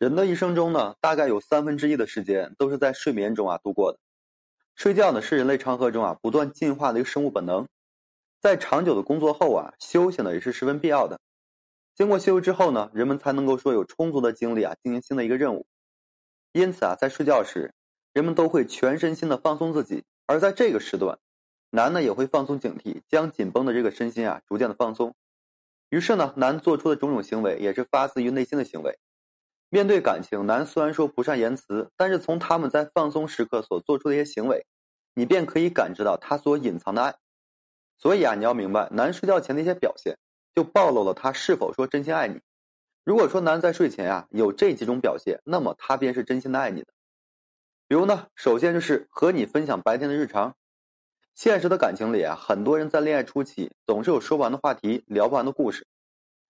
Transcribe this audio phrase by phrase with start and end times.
[0.00, 3.98] 人的一生中呢，大概有三分之一的时间都是在睡眠中啊度过的。
[4.74, 7.68] 睡觉呢是人类长河中啊不断进化的一个生物本能。
[8.40, 11.20] 在长久的工作后啊，休息呢也是十分必要的。
[11.94, 15.66] 经过休息之后呢，人们才能够说有充足的精力啊进行新的一个任务。
[16.52, 17.74] 因此啊，在睡觉时，
[18.14, 20.04] 人们都会全身心的放松自己。
[20.24, 21.18] 而在这个时段，
[21.68, 25.14] 男呢也会放松警惕，将紧绷的这个身心啊逐渐的放松。
[25.90, 28.98] 于是呢，男做出的种种行为也是发自于内心的行为。
[29.72, 34.66] 面对感情，男虽然说不善言辞，但是从他们在放松时刻所做出的一些行为，
[35.14, 37.14] 你便可以感知到他所隐藏的爱。
[37.96, 40.18] 所以啊，你要明白，男睡觉前的一些表现，
[40.56, 42.40] 就暴露了他是否说真心爱你。
[43.04, 46.88] 如果说男在睡前啊有这几种表现，那么他便是真心的爱你的。
[47.86, 50.56] 比如呢，首先就是和你分享白天的日常。
[51.36, 55.86] 现实的感情里啊，很多人在恋爱初期总是有说不完的话题，聊不完的故事，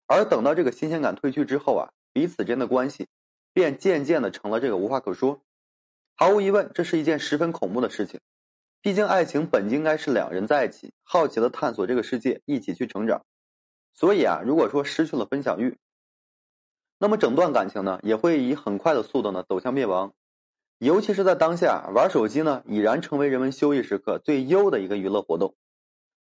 [0.07, 3.07] 而等到这个新鲜感褪去之后啊，彼此间的关系
[3.53, 5.41] 便渐渐的成了这个无话可说。
[6.15, 8.19] 毫无疑问，这是一件十分恐怖的事情。
[8.81, 13.23] 毕竟，爱情本应该是两人在一起，好奇的探索这个世界，一起去成长。
[13.93, 15.77] 所以啊，如果说失去了分享欲，
[16.97, 20.13] 那么整段感情呢，也会以很快的速度呢走向灭亡。
[20.79, 25.55] 尤其是在当下，玩手机呢已然成为人们休息时刻最优的一个娱乐活动。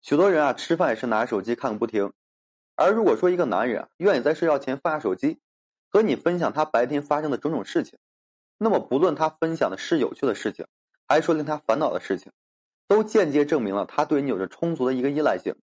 [0.01, 2.11] 许多人啊，吃饭也是拿手机看个不停。
[2.77, 5.39] 而如果说一个男人，愿意在睡觉前放下手机，
[5.89, 7.97] 和你分享他白天发生的种种事情，
[8.57, 10.67] 那么不论他分享的是有趣的事情，
[11.07, 12.31] 还是说令他烦恼的事情。
[12.87, 15.55] 都间接证明了他对你有着充足的一个依赖性，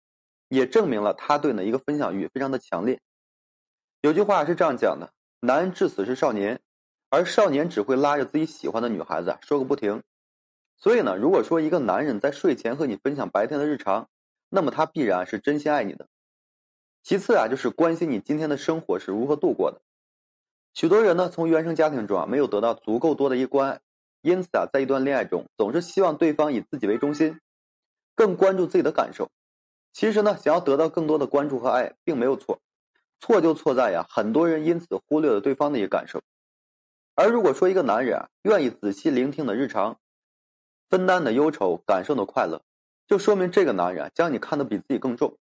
[0.48, 3.00] 也证明了他对你的一个分享欲非常的强烈。
[4.02, 6.60] 有句话是这样讲的：男人至死是少年，
[7.08, 10.02] 而少年只会拉着自己喜欢的女孩子说个不停。
[10.76, 14.10] 所以呢，如果说一个男人在睡前和你分享白天的日常，
[14.50, 16.08] 那么他必然是真心爱你的。
[17.04, 19.82] 其次啊，就是关心你今天的生活是如何度过的。
[20.72, 23.80] 许多人呢，从原生家庭中啊，没有得到足够多的一个关爱。
[24.22, 27.38] 因此啊，在一段恋爱中，总是希望对方以自己为中心，
[28.14, 29.30] 更关注自己的感受。
[29.92, 32.58] 其实呢，想要得到更多的关注和爱，并没有错，
[33.20, 36.22] 错就错在呀，很多人因此忽略了对方的一个感受。
[37.14, 39.98] 而如果说一个男人啊，愿意仔细聆听的日常，
[40.88, 42.62] 分担的忧愁，感受的快乐，
[43.06, 45.36] 就说明这个男人啊，将你看得比自己更重。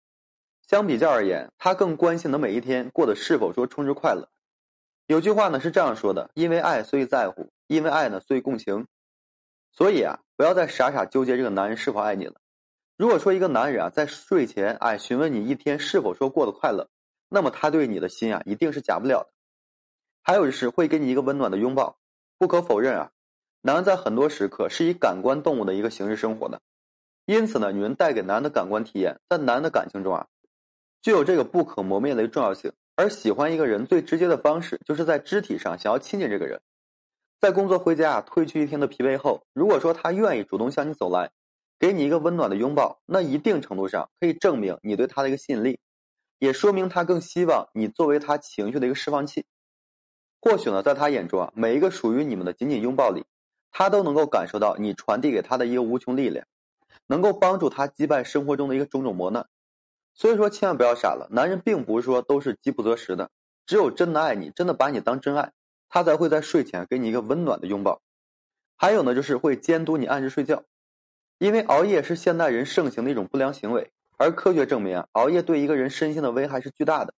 [0.72, 4.30] 相比较而言，他更关心的每一天过得是否说充实快乐。
[5.06, 7.52] 有句话呢是这样说的：因为爱，所以在乎。
[7.68, 8.88] 因为爱呢，所以共情，
[9.74, 12.36] 所以啊，不要再傻傻纠结这个男人是否爱你了。
[12.96, 16.88] 如果说一个男人啊，在睡前哎询问你一天是否说过得快乐，
[17.28, 19.30] 那么他对你的心啊，一定是假不了的。
[20.24, 21.98] 还有就是会给你一个温暖的拥抱。
[22.38, 23.12] 不可否认啊，
[23.60, 26.62] 男人在很多时刻是以感官动物的一个形式生活的，
[27.26, 30.28] 因此呢，女人带给男人的感官体验，在男人的感情中啊，
[31.02, 32.72] 具有这个不可磨灭的一个重要性。
[32.96, 36.62] 而喜欢一个人最直接的方式，就是在肢体上想要亲近这个人。
[37.40, 41.32] 在工作回家褪去一天的疲惫后，如果说他愿意主动向你走来，
[41.80, 45.80] 给你一个温暖的拥抱，那一定程度上可以证明你对他的一个吸引力，
[46.38, 49.46] 也说明他更希望你作为他情绪的一个释放器。
[50.40, 53.26] 或许呢，在他眼中啊，每一个属于你们的紧紧拥抱里，
[53.72, 56.46] 他都能够感受到你传递给他的一个无穷力量，
[57.08, 59.48] 能够帮助他击败生活中的一个种种磨难。
[60.14, 63.30] 所以说，千万不要傻了，男人并不是说都是饥不择食的，
[63.66, 65.52] 只有真的爱你，真的把你当真爱。
[65.94, 68.02] 他才会在睡前给你一个温暖的拥抱，
[68.78, 70.64] 还有呢，就是会监督你按时睡觉，
[71.38, 77.14] 因为熬夜是现代人盛行的一种不良行为，而科学证明啊，熬夜对一个人身心的危害是巨大的。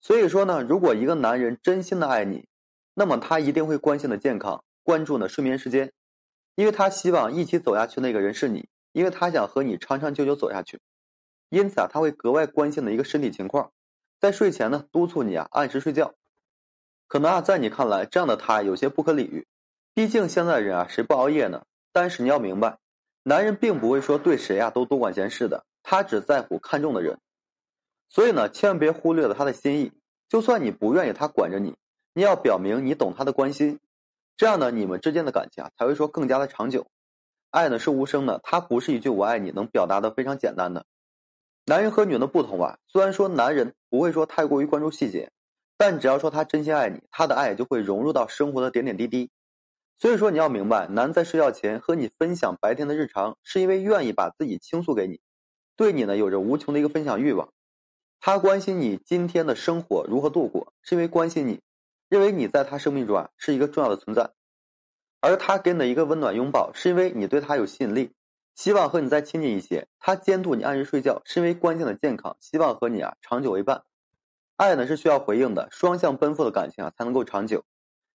[0.00, 2.46] 所以说呢，如果一个男人真心的爱你，
[2.94, 5.92] 那么他一定会关心的健康，关注呢睡眠时间，
[6.54, 10.78] 因为他希望一起走下去那个人是你，因为他想和你长长久久走下去，
[11.52, 13.72] 因此啊，他会格外关心的一个身体情况，
[14.18, 16.14] 在睡前呢督促你啊按时睡觉。
[17.06, 19.46] 可能啊，在你看来，这样的他有些不可理喻。
[19.92, 21.66] 毕竟现在人啊，谁不熬夜呢？
[21.92, 22.78] 但是你要明白，
[23.22, 27.18] 男人并不会说对谁啊都多管闲事的，他只在乎看中的人。
[28.08, 29.92] 所以呢，千万别忽略了他的心意。
[30.30, 31.76] 就算你不愿意他管着你，
[32.14, 33.78] 你要表明你懂他的关心。
[34.38, 36.86] 这样呢，你们之间的感情啊才会说更加的长久。
[37.50, 40.86] 爱呢是无声的，它不是一句“我爱你”能表达的非常简单的。
[41.64, 45.30] 男人和女人的不同啊，虽然说男人不会说太过于关注细节。
[45.78, 49.30] 但只要说他真心爱你，他的爱就会融入到生活的点点滴滴。
[49.98, 55.20] 所以说你要明白，男在睡觉前和你分享白天的日常，是因为愿意把自己倾诉给你，
[55.74, 57.52] 对你呢有着无穷的一个分享欲望。
[58.20, 61.60] 他关心你今天的生活如何度过，是因为关心你，
[62.08, 64.30] 认为你在他生命中啊是一个重要的存在。
[65.20, 68.12] 而他给你的一个温暖拥抱，是因为你对他有吸引力，
[68.54, 69.88] 希望和你再亲近一些。
[69.98, 73.82] 他监督你按时睡觉，是因为关心的健康，希望和你啊长久为伴。
[74.56, 77.64] 爱呢是需要回应的，双向奔赴的感情啊才能够长久。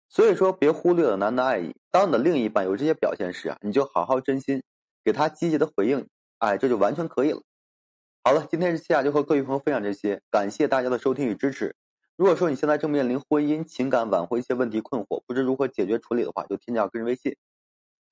[0.10, 1.76] 所以说，别忽略了男的爱意。
[1.92, 4.64] 当你的另一半有这些表现时啊，你就好好真心，
[5.04, 6.08] 给他积极的回应，
[6.38, 7.42] 哎，这就完全可以了。
[8.24, 11.76] 好了，今天这期啊就和各位朋友分享这些，感谢大家的收听与支持。
[12.16, 17.36] 如果说你现在正面临婚姻、情感挽回一些问题困惑，不知如何解决处理的话，就添加个人微信，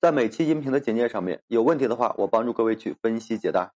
[0.06, 3.72] 在每期音频的简介上面，有问题的话，我帮助各位去分析解答。